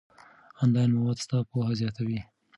[0.61, 2.19] آنلاین مواد ستا پوهه زیاتوي.